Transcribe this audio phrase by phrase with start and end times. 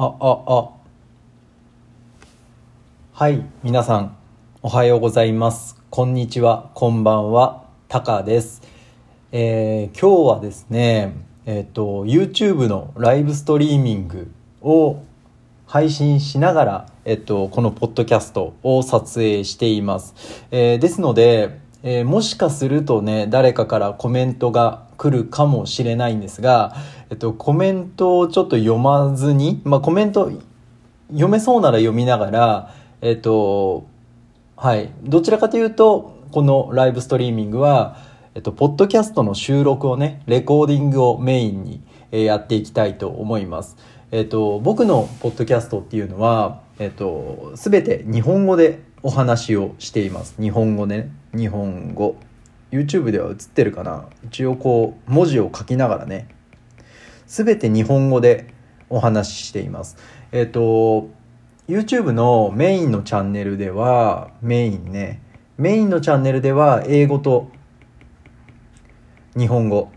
[0.00, 0.70] あ、あ、あ。
[3.14, 4.16] はい、皆さん、
[4.62, 5.76] おはようございます。
[5.90, 8.62] こんにちは、こんばんは、タカです。
[9.32, 11.14] えー今日はですね、
[11.46, 14.30] えっ、と、YouTube のライブストリーミング
[14.62, 15.02] を
[15.66, 20.14] 配信しながら、えっと、このポッドキャストを撮影しています。
[20.52, 26.76] えーですので、えーもしかするとね、誰かからコメントが来るかもしれないんですが、
[27.10, 30.30] えっと、コメントをちょっと読まずに、まあ、コメント
[31.10, 33.86] 読めそうなら読みながら、えっと、
[34.56, 34.90] はい。
[35.04, 37.96] どちらかというと、このライブストリーミングは、
[38.34, 41.80] えっと、ポッドキャストの収録をね、レコーディングをメインに、
[42.10, 43.76] やっていきたいと思います。
[44.12, 50.34] えっと、僕のポッドキャストっていうのは、えっと、すべて日本語でお話をしています。
[50.40, 51.10] 日本語ね。
[51.34, 52.16] 日本語。
[52.70, 56.28] YouTube では映ってるかな一応こう、文字を書きながらね、
[57.28, 58.48] すべて日本語で
[58.88, 59.98] お話ししています。
[60.32, 61.10] えっ、と、
[61.68, 65.20] YouTube のメインのチャンネルでは、メインね、
[65.58, 67.50] メインのチャンネルでは英語と
[69.36, 69.90] 日本語、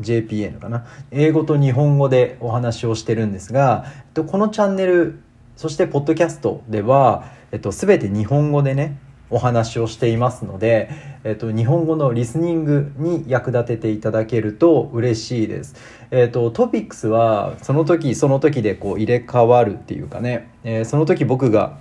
[0.00, 0.86] JPN かな？
[1.10, 5.20] 英語と日本語でお話をしてるんですが、と、このチャンネル、
[5.56, 9.00] そしてポッドキャストでは、えっと、すべて日本語でね、
[9.32, 10.90] お話をしていますので、
[11.24, 15.74] えっと、日本語のリスニングに役立てていただけると嬉しいです。
[16.10, 21.78] えっと、トピックスはその時その時でこう入れ替わるっていうかね、えーその時僕が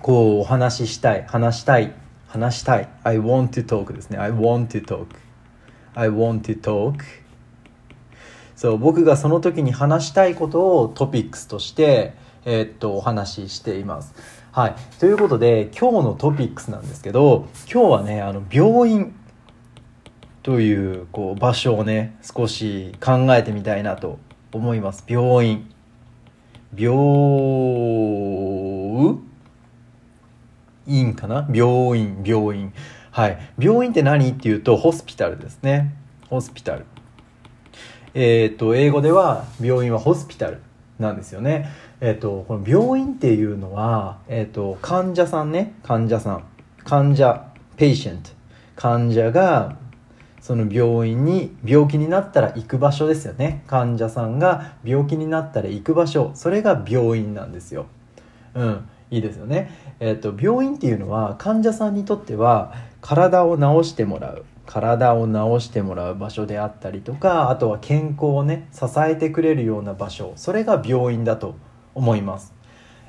[0.00, 1.92] こうお話ししたい、話したい、
[2.26, 2.88] 話したい。
[3.04, 4.18] I want to talk ですね。
[4.18, 5.06] I want to talk.
[5.94, 6.94] I want to talk.
[8.56, 14.41] そう、僕がその時に話したいことをトピックスとして、えーっと、お話ししています。
[14.54, 14.74] はい。
[15.00, 19.14] ということで、今日のトピックスなんですけど、今日はね、あの、病院
[20.42, 24.18] という、こう、場所をね、少し考えてみたいなと
[24.52, 25.06] 思います。
[25.08, 25.70] 病院。
[26.76, 26.94] 病
[30.86, 31.48] 院かな？
[31.50, 32.74] 病院、病院。
[33.10, 33.38] はい。
[33.58, 35.94] 病院って何っていうと、ホスピタルですね。
[36.28, 36.84] ホスピタル。
[38.12, 40.60] えっ、と、英語では病院は hospital
[40.98, 41.70] なんですよね。
[42.04, 46.44] えっ、と、この病院っていうのは、えっ、と、患者さんね、患者さん。
[46.82, 47.46] 患者、
[47.76, 48.30] patient。
[48.74, 49.76] 患者が、
[50.40, 53.62] その病院に病気になったら行く場所ですよね。
[53.68, 56.32] 患者さんが病気になったら行く場所。
[56.34, 57.86] それが病院なんですよ。
[58.56, 59.70] うん、いいですよね。
[60.00, 71.54] えっ、と病院っていうのは患者さんにとっては体を治してもらう体を治してもらう場所であったりとかあとは健康をね支えてくれるような場所それが病院だと
[71.94, 72.52] 思います。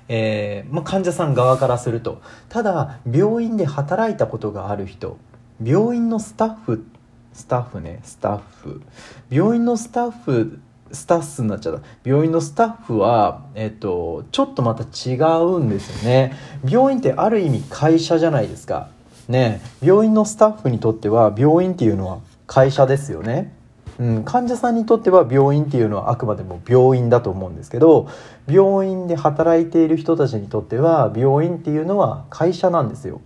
[0.10, 5.18] えーまあ、患者さん側からするとただ病院で働いたことがある人
[5.64, 6.86] 病院のスタッフ
[7.34, 8.82] スタッフねスタッフ。
[9.30, 10.60] 病院のスタッフ
[10.92, 11.82] スタッフになっちゃった。
[12.04, 16.34] 病院のスタッフは、えっと、ちょっとまた違うんですよね。
[16.64, 18.90] 病院ってある意味会社じゃないですか。
[19.28, 23.54] ね病院のスタッフにとっては病院っていうのは会社ですよね。
[24.00, 28.10] うん、患者さんにとっては病院っていうのはあくまでも病院だと思うんですけど
[28.48, 33.22] 病院で働いている人たちにとっては病院っていうのは会社なんですよ。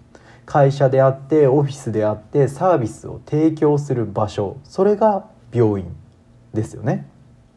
[0.46, 4.58] 会社であってオフィスであってサービスを提供する場所。
[4.64, 5.94] それが病院
[6.54, 7.08] ですよね。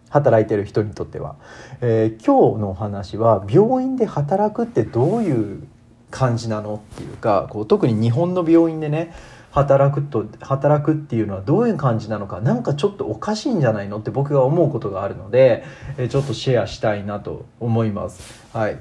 [0.09, 1.37] 働いてる人にとっては、
[1.81, 5.63] えー今日のお話は病院で働くってどういう
[6.11, 9.15] 感じなのっていうかこう特に日本の病院でね
[9.51, 15.65] 働くと働くっていうのはどういう感じなのかなんかちょっとおかしいんじゃないのって僕が思うことがあるので、
[15.99, 18.45] えちょっとシェアしたいなと思います。
[18.53, 18.79] はい。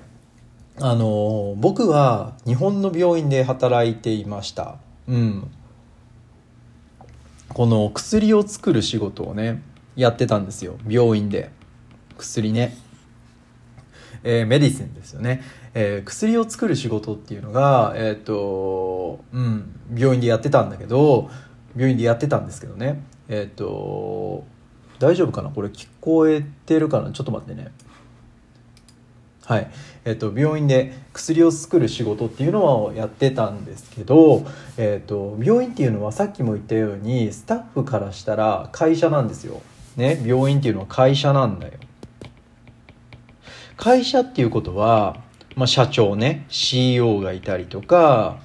[0.82, 4.76] あの僕は日本の病院で働いていました。
[5.08, 5.52] うん。
[7.50, 9.62] この薬を作る仕事をね
[9.96, 10.78] やってたんですよ。
[10.88, 11.52] 病院で。
[12.18, 12.78] 薬ね。
[14.24, 15.42] えーメディシンですよね、
[15.74, 21.30] えー薬を作る仕事っていうのがえっ、とうん病院でやってたんだけど
[21.76, 23.04] 病院でやってたんですけどね。
[23.28, 24.44] えっ、と
[25.00, 25.50] 大丈夫かな？
[25.50, 27.12] これ聞こえてるかな？
[27.12, 27.72] ちょっと待ってね。
[29.46, 29.72] はい。
[30.06, 34.46] えっと病院で薬を作る仕事っていうのをやってたんですけど、
[34.78, 39.62] えっと病院っていうのはさっきも言ったようにスタッフからしたら会社なんですよ、
[39.96, 41.74] ね、病院っていうのは会社なんだよ。
[43.80, 45.22] 会社っていうことは、
[45.56, 48.38] まあ、社長ね CEO がいたりとか、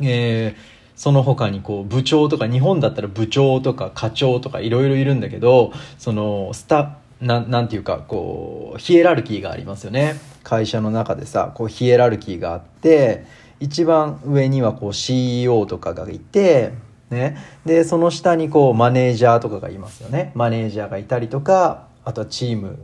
[0.00, 10.16] えーその他にこう部長とか日本だったら部長とか課長とかいろいろいるんだけどそのスタななんていうかこうヒエラルキーがありますよね。
[10.42, 13.24] 会社の中でさこうヒエラルキーがあって
[13.60, 16.74] 一番上にはこう CEO とかがいて
[17.08, 17.38] ね。
[17.64, 20.32] でその下にこうマネージャーとかがいますよね。
[20.34, 22.78] マネージャーがいたりとかあとはチーム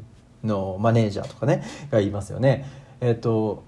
[0.47, 2.67] のマネージャーとかねがいますよね。
[3.01, 3.65] えっと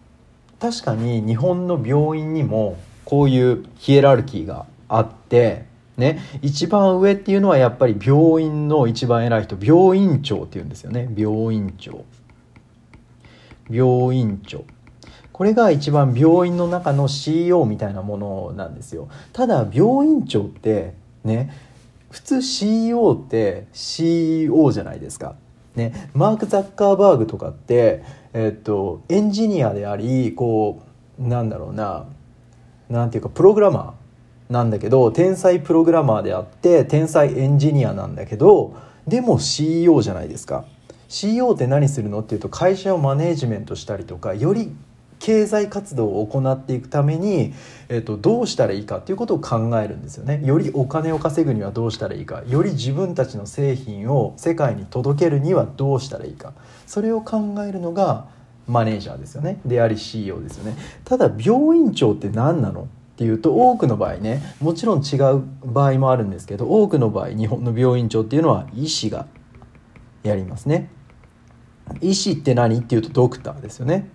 [0.60, 5.66] 確かに日本の病院にもこういうヒエラルキーがあって
[5.98, 11.12] ね、一番上っていうのはやっぱり病院の一番偉い人病院長っていうんですよね。
[11.16, 12.04] 病院長。
[13.68, 14.64] 病院長。
[15.32, 19.08] これが一番病院の中の CEO みたいなものなんですよ。
[19.32, 21.52] ただ病院長ってね
[22.10, 25.34] 普通 CEO って CEO じゃないですか。
[25.78, 28.02] ねマーク・ザッカーバーグとかって
[28.34, 30.82] えっとエンジニアでありこ
[31.18, 32.04] うなんだろうな
[32.90, 38.76] 何ていうかプログラマーなんだけど天才プログラマーであって天才エンジニアなんだけど
[39.06, 40.66] でも CEO じゃないですか。
[41.08, 42.20] CEO って何するの？
[42.20, 44.70] っていうと会社をマネージメントしたりとかより
[45.18, 47.54] 経済活動を行っていくために、
[47.88, 50.40] えっと、どうしたらいいかっていうことを考えるんですよね。
[50.44, 52.42] よりお金を稼ぐにはどうしたらいいか。
[52.46, 56.52] より自分たちの製品を世界に届けるにはどうしたらいいか。
[56.86, 58.26] それを考えるのが
[58.66, 59.60] マネージャーですよね。
[59.64, 60.76] であり CEO ですよね。
[61.04, 62.82] ただ病院長って何なの？
[62.82, 62.86] っ
[63.18, 69.26] ていうと多くの場合ねもちろん違う場合もあるんですけど多くの場合日本の病院長っていうのは医師が
[70.22, 70.88] やりますね。
[72.00, 72.78] 医師って何？
[72.78, 74.08] っていうとドクターですよね。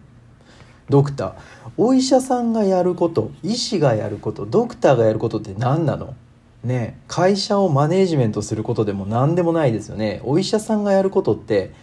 [0.90, 1.34] ドクター。
[1.78, 6.16] お医者さんがやること医師がやることドクターがやることって何なの？
[6.64, 10.22] ね会社をマネージメントすることでも何でもないですよね。
[10.24, 11.74] お医者さんがやることって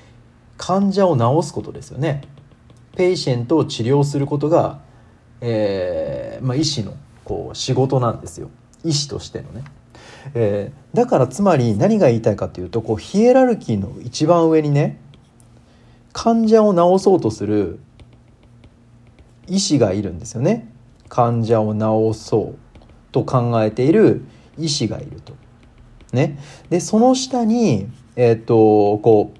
[0.56, 2.22] 患者を治すことですよね。
[2.96, 4.80] patient を治療することが、
[5.40, 6.94] えーまあ、医師の
[7.24, 8.50] こう仕事なんですよ。
[8.84, 9.64] 医師としてのね。
[10.34, 15.00] えー、だからつまり何が言いたいかというとこうヒエラルキーの一番上にね
[16.12, 17.80] 患者を治そうとする
[19.50, 20.72] 医師がいるんですよね。
[21.08, 22.80] 患者を治そう
[23.12, 24.22] と考えている
[24.56, 25.34] 医師がいると。
[26.12, 26.38] ね、
[26.70, 29.32] でその下に、えー、っとこ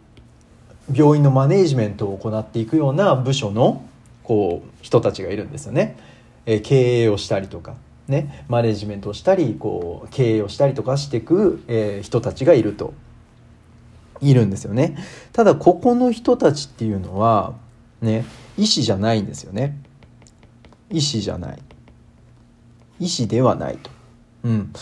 [0.92, 3.84] う病院のマネージメントを行っていくような部署の
[4.22, 5.96] こう人たちがいるんですよね。
[6.46, 7.74] えー、経営をしたりとか、
[8.08, 12.92] ね、マネージメントをしたりこう経営をしたりとかしていく、えー、人たちがいると。
[14.22, 14.98] いるんですよね。
[15.32, 17.54] ただここの人たちっていうのは
[18.02, 18.26] ね
[18.58, 19.78] 医師じゃないんですよね。
[20.90, 21.58] 医師じゃない。
[22.98, 23.90] 医師ではないと。
[24.44, 24.72] うん。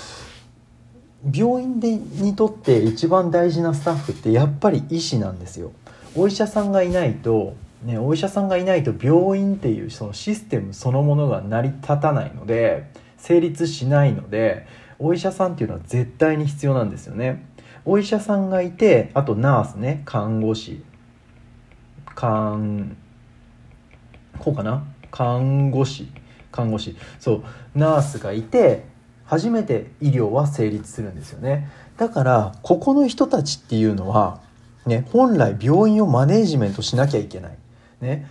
[1.32, 5.72] 病院でにとって一番大事なスタッフってやっぱり医師なんですよ。
[6.14, 14.66] お医者さんがいないとね、お医者さんがいないと病院っていうそのシステムそのものが成り立たないので成立しないので
[14.98, 17.46] お医者さんっていうのは絶対に必要なんですよね。
[17.84, 20.82] お医者さんがいてあとナースね看護師
[22.16, 22.96] 看
[24.40, 24.84] こうかな？
[25.10, 26.08] 看護師
[26.50, 26.96] 看護師。
[27.18, 27.44] そう
[27.74, 28.84] ナースがいて
[29.24, 31.68] 初めて医療は成立するんですよね。
[31.96, 34.40] だからここの人たちっていうのは
[34.86, 37.58] ね本来病院をマネージメントしなきゃいけない。
[38.00, 38.26] ね。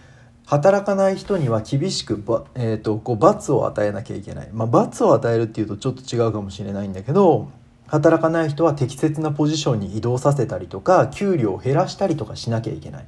[0.47, 2.23] 働かない人には厳しく、
[2.55, 7.51] えーと、こう罰を与えなきゃいけない、まあ、罰を与えるっていうとちょっと違うかもしれないんだけど
[7.87, 13.05] 働かない人は適切なポジションに移動させたりとか給料を減らしたりとかしなきゃいけない。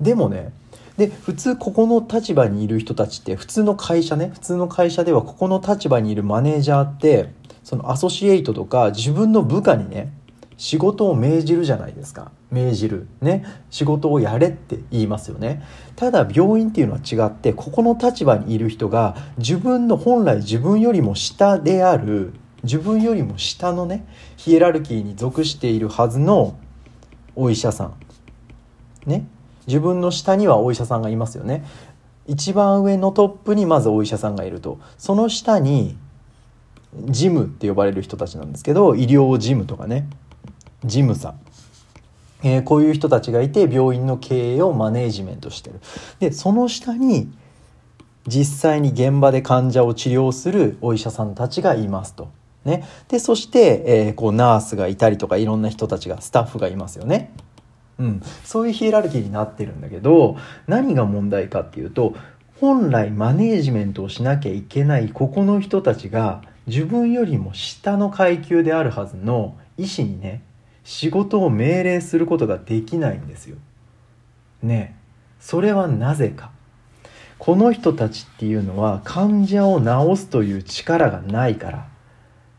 [0.00, 0.52] でもね
[0.98, 10.12] で普通ここの立場にいる人たちって普通の会社ね普通の会社ではここの立場にいるマネージャーってそのアソシエイトとか自分の部下にね
[10.58, 12.32] 仕事を命じるじゃないですか。
[12.50, 13.06] 命じる。
[13.20, 13.44] ね。
[13.70, 15.62] 仕事をやれって言いますよね。
[15.94, 22.32] ただ病院っていうのは違ってここの立場にいる人が自分の本来自分よりも下である
[22.64, 24.04] 自分よりも下のね
[24.36, 26.58] ヒエラルキーに属しているはずの
[27.36, 27.94] お医者さん。
[29.06, 29.28] ね。
[29.68, 31.64] 自分の下にはお医者さんがいますよね。
[32.26, 34.80] 一番上のトップにまずお医者さんがいると。
[34.96, 35.96] その下に
[37.04, 40.08] ジムって呼ばれる人たちなんですけど医療事務とかね。
[40.84, 41.30] 事務さ。
[41.30, 41.38] ん、
[42.42, 45.80] えー、こういう人たちがいて病院の経営をマネージメントしてる。
[46.18, 47.30] でその下に
[48.26, 52.28] 実際に現場で患者を治療するお医者さんたちがいますと。
[52.64, 57.32] ね、でそして、えー、こうナースがいたりとかいろんな人たちがスタッフがいますよね。
[57.98, 60.36] うん、そういうヒエラルキーになってるんだけど
[60.66, 62.14] 何が問題かっていうと
[62.60, 70.42] 本来マネージメントをしなきゃいけないここの人たちが自分よりも下の階級であるはずの医師にね
[70.84, 73.56] 仕事を命令することができないんですよ。
[74.62, 74.96] ね
[75.40, 76.50] それはなぜか。
[77.38, 81.88] この人たちっていうのは患者を治すという力がないから、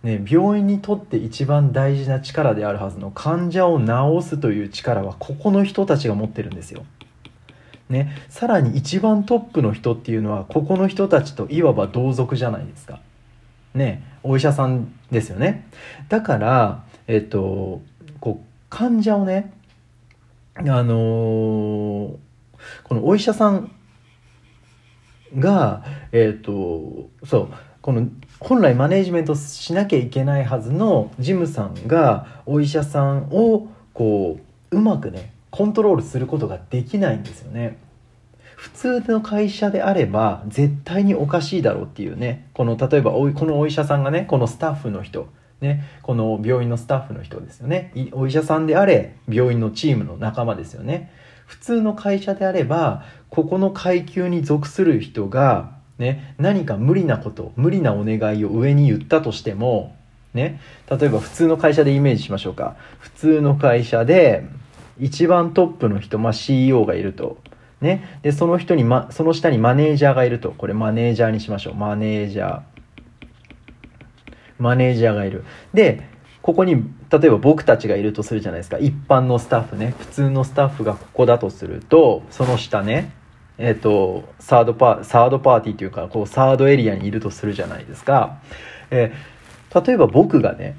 [0.04, 6.86] ね、病院にとって一番大事な力であるはずの患者を治すという力はここの人たちが持ってるんですよ。
[7.90, 13.00] ね、さらに一番トップの人っていうのはここの人たちといわば同族じゃないですか。
[13.74, 15.68] ね、お医者さんですよね。
[16.08, 17.82] だから、えっと、
[18.20, 19.52] こう患者をね
[20.56, 22.16] あのー
[22.84, 23.72] このお医者さん
[25.38, 27.50] が、えっ、と、そう、
[27.82, 28.08] この
[28.40, 34.40] 本来マネージメントしなきゃいけないはずのジムさんがお医者さんをこ
[34.72, 37.78] ううまくねコントロールすることができないんですよね。
[38.56, 45.28] 普通の会社であれば絶対におかしいだろうっていうねこの例えばおこのお医者さんがねこのスタッフの人
[45.62, 51.12] ね、この病院のスタッフの人ですよねお医者さんであれ病院のチームの仲間ですよね
[51.46, 59.96] 普通の会社であればここの階級に属する人が、ね、何か無理なこと無理なお願いを上に言ったとしても、
[60.34, 62.76] ね、例えば普通の会社でイメージしましょうか。
[63.00, 64.48] 普通の会社で
[64.98, 67.38] 一番トップの人、まあ、CEO がいると。
[67.82, 70.52] ね、でその人に、ま、その下にマネージャーがいると。
[70.52, 71.76] これマネージャーにしましょう。
[71.76, 72.62] マネージャー。
[74.58, 75.44] マネージャーがいる。
[75.74, 76.08] で
[76.42, 78.78] ここに例えば僕たちがいるとするじゃないですか。
[78.78, 79.94] 一般のスタッフね。
[80.00, 83.12] 普通のスタッフがここだとするとその下ね
[83.60, 88.40] えっ、とサードパーサードパーティーというかこうサードエリアにいるとするじゃないですか、
[88.90, 89.40] えー
[89.86, 90.76] 例えば僕がね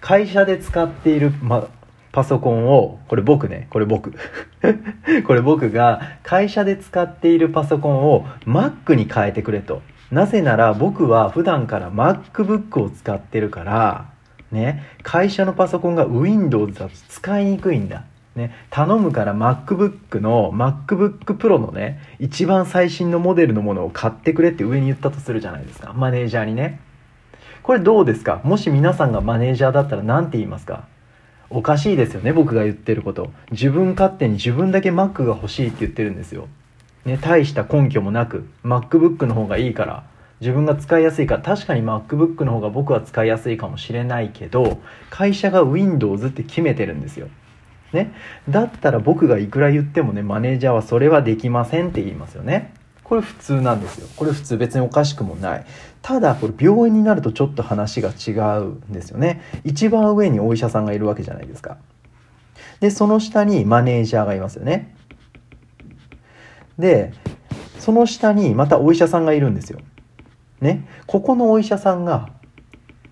[0.00, 1.68] 会社で使っている、ま、
[2.12, 4.12] パソコンをこれ僕ねこれ僕。
[5.26, 9.82] これ僕が会社で使っているパソコンを Mac に変えてくれと。
[10.10, 14.06] なぜなら僕は普段から MacBook を使ってるから
[14.50, 18.04] ね会社のパソコンが Windows だと使いにくいんだ。
[18.38, 25.92] ね、頼むから MacBook の MacBook Pro のね一番最新のモデルのものを買ってくれって上に言ったとするじゃないですか。
[25.92, 26.80] マネージャーにね。
[27.62, 28.40] これどうですか？
[28.44, 30.86] もし皆さんがマネージャーだったら何て言いますか？
[31.50, 33.30] おかしいですよね僕が言ってること。
[33.50, 36.48] 自分勝手に自分だけ Mac が欲しいって言ってるんですよ、
[37.04, 40.04] ね、大した根拠もなく MacBook の方がいいから。
[40.40, 41.42] 自分が使いやすいから。
[41.42, 44.78] 確かに MacBook の方が僕は使いやすいかもしれないけど
[45.10, 47.28] 会社が Windows って決めてるんですよ。
[47.92, 48.12] ね、
[48.48, 52.74] だったら僕がいくら言ってもねマネージャーはそれはできませんって言いますよね。
[53.02, 54.06] これ普通なんですよ。
[54.16, 55.66] これ普通別におかしくもない。
[56.02, 59.40] ただこれ病院になるとちょっと話が違うんですよね。
[59.64, 61.78] 一番上にお医者さんがいるわけじゃないですか。
[62.80, 64.94] でその下にマネージャーがいますよね。
[66.78, 67.12] で
[67.78, 69.80] その下にまたお医者さんがいるんですよ。
[70.60, 70.86] ね。
[71.06, 72.28] ここのお医者さんが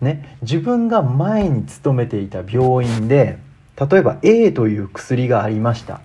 [0.03, 3.39] ね自分が前に勤めていた病院で
[3.79, 6.01] 例えば A という薬がありました。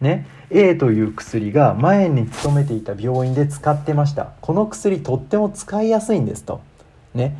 [0.00, 0.26] ね。
[0.50, 4.32] A という薬が前に勤めていた病院で使ってました。
[4.40, 6.60] この薬とっても使いやすいんですと。
[7.14, 7.36] ね。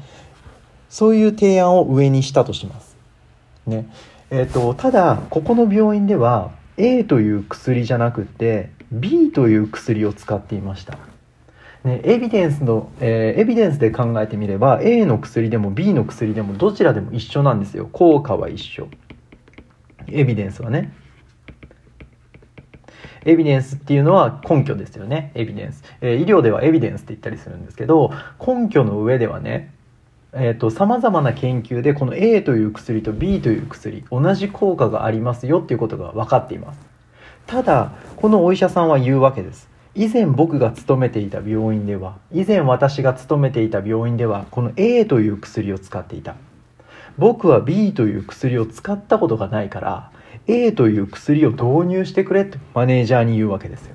[0.88, 2.96] そういう提案を上にしたとします。
[3.66, 3.88] ね。
[4.30, 10.98] えーと、ただここの病院では A という薬じゃなくて B という薬を使っていました。
[11.84, 17.88] ね、エビデンスの、えーエビデンスで考えてみれば A の薬でも B の薬でもどちらでも一緒なんですよ。
[17.90, 18.88] 効果は一緒。
[20.12, 20.92] エビデンスはね。
[23.24, 25.32] エビデンスっていうのは根拠ですよね。
[25.34, 28.12] エビデンス、えー医療ではエビデンスって言ったりするんですけど
[28.44, 29.74] 根拠の上ではね
[30.32, 36.80] えー、と様々な研究でこの A という薬と B という薬同じ効果がありますよっていうことが分かっています。
[37.46, 39.68] ただこのお医者さんは言うわけです。
[39.96, 46.36] 以前僕が勤めていた病院では以前私が勤めていた病院ではこの A という薬を使っていた。
[47.20, 50.10] 僕は B という薬を使ったことがないから
[50.46, 53.94] A という薬を導入してくれってマネージャーに言うわけですよ。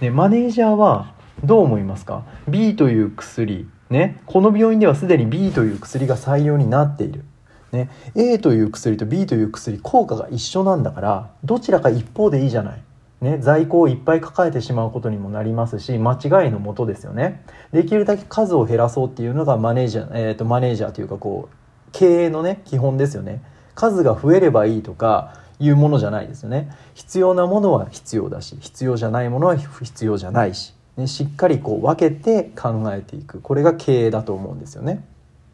[0.00, 1.12] ね、マネージャーは
[1.42, 7.24] どう思いますか ?B という薬、ね、この病院ではすでに B という薬が採用になっている。
[7.72, 12.80] ね、A という薬と B という薬効果が一緒なんだからどちらか一方でいいじゃない。
[13.20, 21.65] ね、在庫をいっぱい抱えてしまうことにもなりますし間違いのもとですよねできるだけ数を減らそうっていうのがマネージャー、えー、とマネージャーというかこう
[21.96, 23.42] 経営のね基本ですよね。
[23.74, 26.70] 数が増えればいいとかいうものじゃないですよね。
[26.94, 33.40] 必要なものは必要だし必要じゃないものは必要じゃないし、ね、しっかりこう分けて考えていく。
[33.40, 35.02] これが経営だと思うんですよね。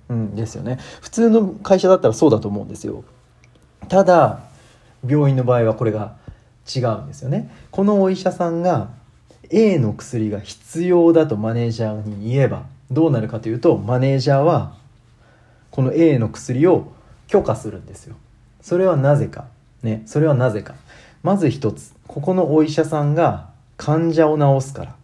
[0.09, 0.79] うんですよね。
[1.01, 3.05] 普通の会社だったらそうだと思うんですよ。
[3.89, 4.41] ただ
[5.07, 6.17] 病院の場合はこれが
[6.75, 7.51] 違うんですよね。
[7.71, 8.89] このお医者さんが
[9.51, 14.82] A の薬が必要だとマネージャーに言えばどうなるかというとマネージャーは
[15.73, 16.93] この A の薬を
[17.27, 18.15] 許可するんですよ。
[18.61, 19.47] それはなぜか。
[19.83, 20.75] ねそれはなぜか。
[21.25, 21.95] まず一つ。
[22.07, 24.97] ここのお医者さんが患者を治すから。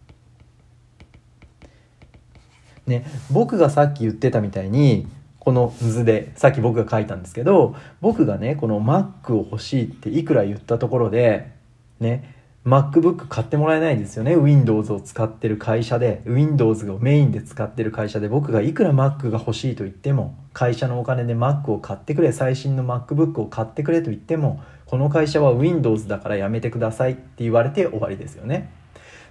[2.85, 5.07] ね僕がさっき言ってたみたいに
[5.39, 11.51] この図でさっき僕が書いたんですけど僕がねこの Mac を欲しいっていくら言ったところで
[11.99, 12.35] ね
[12.65, 14.35] MacBook 買ってもらえないですよね。
[14.35, 16.21] Windows を使ってる会社で。
[16.25, 18.27] Windows をメインで使ってる会社で。
[18.27, 22.33] 僕がいくら Mac が欲しいと言っても会社のお金で Mac を買ってくれ。
[22.33, 28.71] 最新の MacBook を買ってくれと言ってもこの会社は Windows だからやめてくださいって言われて終わりですよね。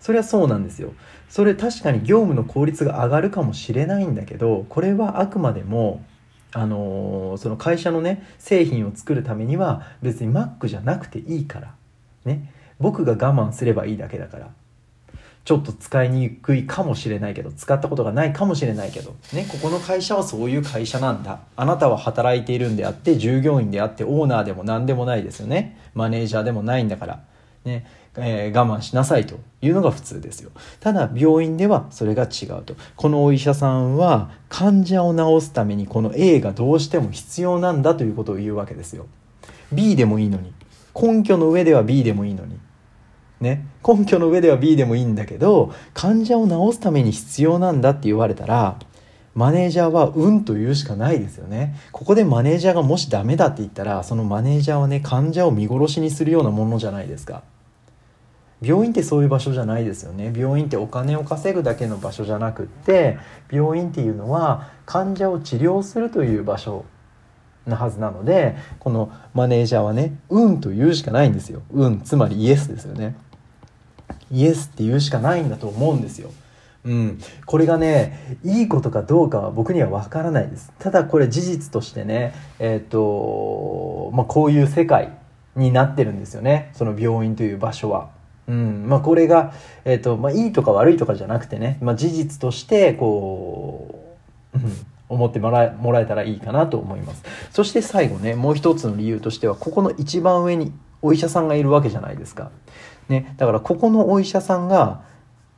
[0.01, 0.95] それはそうなんですよ。
[1.29, 6.03] それ確かに業務の効率が上がるかもしれないんだけどこれはあくまでも
[6.55, 11.75] あのー、その会社のね製品を作るためには別に Mac じゃなくていいから。
[12.25, 12.55] ね。
[12.81, 14.51] 僕が我慢すればいいだけだから。
[15.45, 19.17] ちょっと使いにくいかもしれないけど使ったことがないかもしれないけど。
[19.33, 21.41] ねここの会社はそういう会社なんだ。
[21.57, 25.81] あなたは働いているんであって従業員であってオーナーでも何でもないですよね。
[25.95, 27.21] マネージャーでもないんだから。
[27.65, 30.51] ねえー、我慢しなさいというのが普通ですよ。
[30.81, 32.75] ただ病院ではそれが違うと。
[32.97, 39.07] このお医者さんは患者を治すためにこの A がどうしても必要なんだということを言うわけですよ。
[39.73, 40.53] B でもいいのに。
[40.95, 42.59] 根拠の上では B でもいいのに。
[43.41, 48.79] ね、根拠の上では B でもいいんだけど患者を治すために必要なんだって言われたら
[49.35, 51.77] マネージャーは運と言うしかないですよね。
[51.93, 57.45] ここでマネージャーがもしダメだって言ったらそのマネージャーはね患者を見殺しにするようなものじゃないですか。
[58.61, 60.33] 病院ってそういう場所じゃないですよね。
[60.37, 63.19] 病院ってお金を稼ぐだけの場所じゃなくって
[63.53, 66.85] 病院っていうのは患者を治療するという場所
[67.65, 71.63] なはずなのでこのマネージャーはね運と言うしかないんですよ。
[71.71, 73.15] 運つまりイエスですよね。
[74.31, 76.31] イエスって言うしかないんだと思うんですよ。
[76.85, 80.73] うん、これがねいいことかどうかは僕には分からないです。
[80.79, 85.13] ただこれ事実としてねえっ、とまあこういう世界
[85.57, 86.71] になってるんですよね。
[86.75, 88.11] その病院という場所は。
[88.47, 88.87] うん。
[88.89, 89.53] まあ、これが、
[89.85, 94.17] えーとまあ、いいとか悪いとかじゃなくてね、まあ、事実としてこ
[94.55, 97.23] う、うん、思ってもらえもらえたらいいかなと思います。
[97.53, 102.51] そして最後ねもう一つの理由としてはここの一番上にお医者さんがいるわけじゃないですか。
[103.09, 105.03] ね、だからここのお医者さんが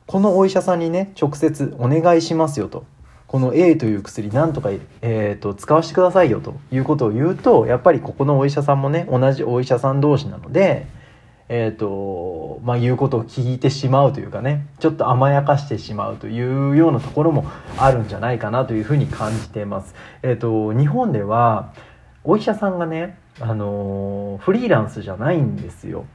[0.07, 2.85] このお医者さんにね直接お願いしますよと
[3.27, 10.85] この A という薬なんとか、えーと、使わせてくださいよということを言うとやっぱりここのお医者さんもね同じお医者さん同士なので、
[11.47, 19.95] えーとまあ、言うことを聞いてしまうというかねちょっと甘やかしてしまうというようなところもあるんじゃないかなというふうに感じています。
[20.23, 21.73] えーと、日本では
[22.23, 26.05] お医者さんがね、あの、フリーランスじゃないんですよ。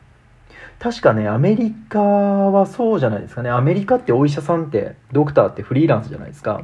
[0.79, 3.51] 確かね、アメリカはそうじゃないですかね。
[3.51, 6.62] アメリカってお医者さんって、ドクターってフリーランスじゃないですか。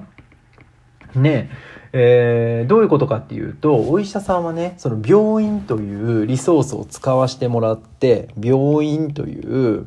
[1.14, 1.50] ね
[1.94, 9.86] えー、どういうことかっていうと、お医者さんはね、その病院というリソースを使わせてもらって、病院という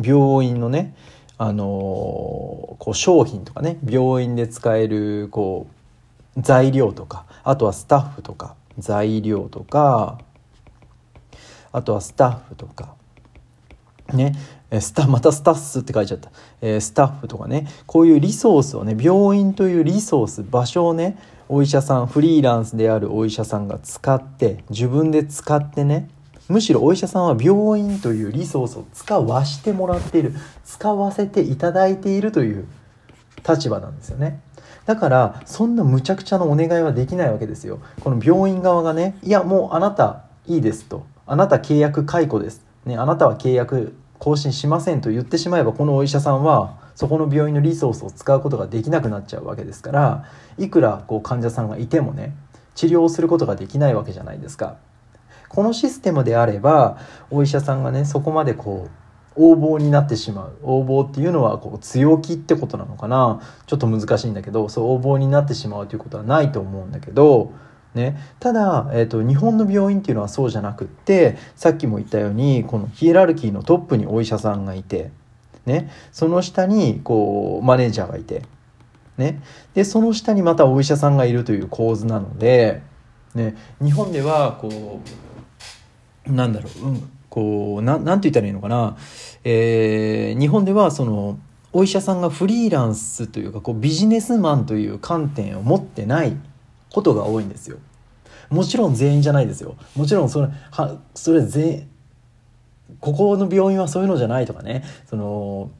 [0.00, 0.94] 病院のね、
[1.38, 5.66] あのー、こう商品とかね、病院で使える、こ
[6.36, 10.18] う、材料とか、あとはスタッフとか、材料とか、
[11.70, 12.94] あとはスタッフとか、
[14.12, 14.34] ね、
[14.80, 26.08] スタ またスタッスって書いちゃった、えー、スタッフとかねこういうリソースをね病院というリソース場所をねお医者さんフリーランスであるお医者さんが使って自分で使ってね
[26.48, 30.34] むしろお医者さんは病院というリソースを使わしてもらっている
[30.64, 32.66] 使わせていただいているという
[33.48, 34.40] 立場なんですよね。
[34.86, 37.80] だからそんな無茶苦茶なお願いはできないわけですよ。
[38.00, 41.06] この病院側がねいやもうあなたいいですと。
[41.26, 42.71] あなた契約解雇です。
[42.86, 50.24] ね、あなたは契約更新しませんと言ってしまえばこのお医者さんはそこの病院のリソースを使うことができなくなっちゃうわけですから
[50.58, 52.34] いくらこう患者さんがいてもね
[52.74, 54.76] 治療をすることができないわけじゃないですか。
[55.48, 56.98] このシステムであれば
[57.30, 67.52] お医者さんがねそこまでこう横暴になってしまう横暴っていうのはこう強気ってことなのかなちょっと難しいんだけどそう横暴になってしまうということはないと思うんだけど
[67.94, 75.10] ね、ただ、えーと、日本の病院っていうのはそうじゃなくってさっきも言ったようにこのヒエラルキーのトップにお医者さんがいて、
[75.66, 78.42] ね、その下にこうマネージャーがいて、
[79.18, 79.42] ね、
[79.74, 82.82] でその下にまたお医者さんがいるという構図なので、
[83.34, 85.00] ね、日本ではこ
[86.26, 88.96] うなんだろう、うん、こうななんて言ったらいいのかな、
[89.44, 91.38] えー、日本ではその
[91.74, 96.36] お医者さんがフリーランスというかこうビジネスマンという観点を持ってない
[96.92, 97.78] ことが多いんですよ。
[98.50, 99.76] もちろん全員じゃないですよ。
[99.96, 101.88] もちろんそれ、は、それ全、
[103.00, 105.70] ここの病院はそういうのじゃないとかね、その、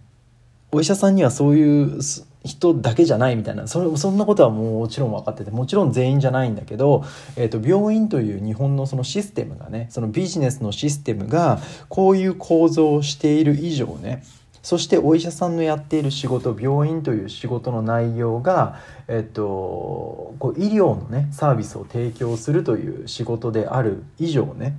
[0.73, 2.01] お医者さんにはそういう
[2.45, 7.05] 人だけじゃないみたいな、それ、そんなことはもちろん分かってて、もちろん全員じゃないんだけど、
[7.37, 14.25] えっ、ー、と、病院という日本のそのシステムがね、そのビジネスのシステムが、こういう構造をしている以上ね、
[14.63, 24.77] そしてお医者さんのやっている仕事病院という仕事の内容が、えっと、こう医療のねサービスを提供するという仕事である以上ね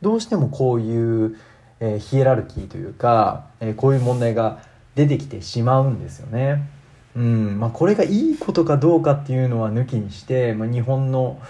[0.00, 1.36] どうしてもこういう、
[1.80, 4.60] えー、ヒエラルキーというか、えー、こういう問題が
[4.94, 6.70] 出てきてしまうんですよね。
[7.16, 11.40] うんまあ、これがいいことかどうかっていうのは抜きにして、まあ、日本の、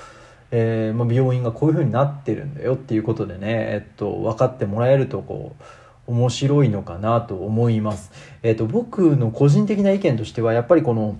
[0.52, 5.62] えーまあ、病院がこういうふうになってるんだよっていうことでね、えっと、分かってもらえるとこう
[6.06, 8.12] 面白いのかなと思います。
[8.42, 11.18] えっと、僕の個人的な意見としてはやっぱりこの、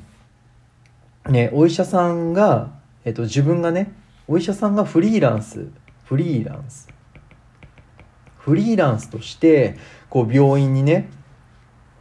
[1.29, 2.71] ね、お医者さんが、
[3.05, 3.93] えっと、自分がね
[4.29, 5.69] お医者さんがフリーランス
[6.05, 6.89] フリーランス
[8.39, 9.77] フリーランスとして
[10.09, 11.09] こう病院にね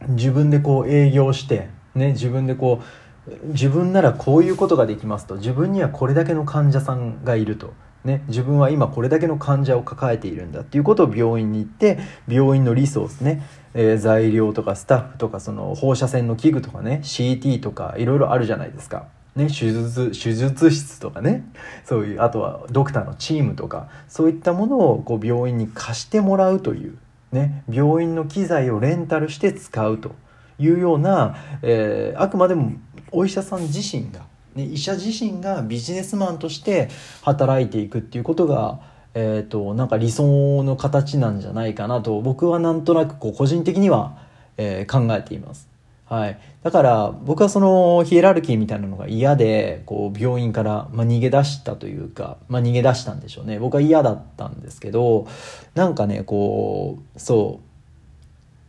[0.08, 2.82] 自分でこう営業してね自分でこ
[3.28, 7.72] う自分ならこういうことができますと自分にはこれだけの患者さんがいると。
[8.06, 13.42] ね、自分は今これだけの患者を抱えているんだっていうことを病院に行って病院のリソースね、
[13.74, 19.08] えー、材料とかスタッフとかその放射線の器具とかね CT とかいろいろあるじゃないですか。
[19.34, 21.44] ね、手術手術室とかね
[21.84, 26.96] そういうあとはドクターのチームとかそういったものをこう病院に貸してもらうという、
[27.32, 30.12] ね、病院の機材をレンタルして使うと
[30.58, 32.72] いうような、えー、あくまでも
[33.12, 34.20] お医者さん自身が、
[34.56, 36.88] ね、医者自身がビジネスマンとして
[37.22, 38.80] 働いていくっていうことが、
[39.14, 44.18] えーと、なんか理想の形なんじゃないかなと僕はなんとなくこう個人的には、
[44.56, 45.68] えー、考えています。
[46.06, 46.38] はい。
[46.62, 53.58] だから僕はそのヒエラルキーみたいなのが嫌で、こう病院から、まあ、逃げ出したというか、まあ、逃げ出したんでしょうね。
[53.58, 55.26] 僕は嫌だったんですけど、
[55.74, 57.65] なんかね、こう、そう、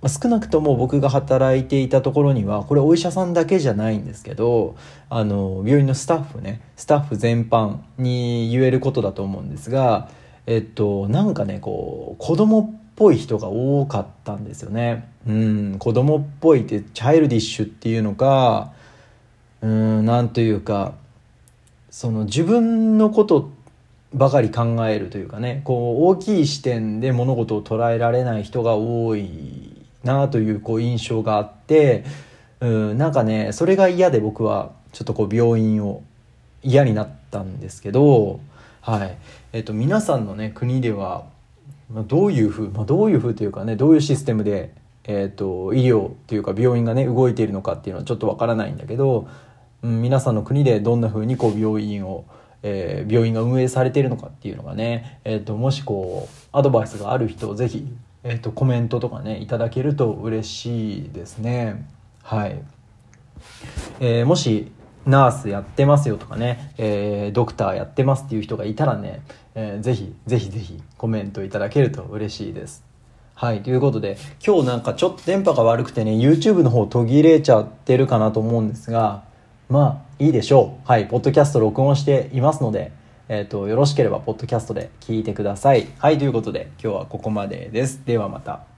[0.05, 4.75] 少なくとも僕が働いていたところには、これお医者さんだけじゃないんですけど、
[5.09, 10.09] あの、病院のスタッフね、スタッフ全般に言えることだと思うんですが、
[10.45, 15.09] えっと、なんかね、こう、子供っぽい人が多かったんですよね。
[15.27, 18.71] うん、子供っぽいってチャイルディッシュっていうのか、
[19.61, 20.93] うん、なんというか、
[21.89, 23.49] その自分のこと
[24.13, 29.76] ばかり考えるというかね、こう大きい視点で物事を捉えられない人が多い
[30.07, 32.03] なというこう印象があって、
[32.59, 36.01] うん、なんかね、それが嫌で僕はちょっとこう病院を
[36.63, 38.39] 嫌になったんですけど、
[38.81, 39.17] はい。
[39.53, 41.25] えっと、皆さんのね、国では、
[41.89, 44.73] どういうふう、まあ、どういうふうというかねどういうシステムで、
[45.05, 49.27] えーと、医療というか病院がね動いているのかっていうのはちょっとわからないんだけど、
[49.83, 52.25] うん、皆さんの国でどんなふうにこう病院を、
[52.61, 57.87] えー、病院が運営されているのかっていうのがね、えーと、もしこうアドバイスがある人ぜひ、
[58.23, 61.87] えーと、コメントとかねいただけると嬉しいですね。
[62.23, 62.59] はい、
[63.99, 64.71] えー、もし
[65.05, 69.21] ナースやってますよとかね、えー、ドクターやってますっていう人がいたらね、
[69.55, 72.83] えー、ぜひぜひぜひコメントいただけると嬉しいです。
[73.33, 73.61] はい。
[73.61, 79.25] ということで、今日なんかちょっと電波が悪くてね、YouTube の方途切れちゃってるかなと思うんですが、
[79.69, 80.87] まあ、いいでしょう。
[80.87, 81.07] はい。
[81.07, 82.91] ポッドキャスト録音していますので、
[83.29, 85.87] えっ、ー、と、よろしければ、ポッドキャストで聞いてください。
[85.99, 86.17] はい。
[86.17, 88.01] ということで、今日はここまでです。
[88.05, 88.76] ではまた。